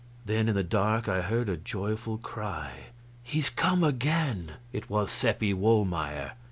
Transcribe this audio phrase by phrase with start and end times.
[0.25, 2.85] Then in the dark I heard a joyful cry:
[3.21, 6.31] "He's come again!" It was Seppi Wohlmeyer.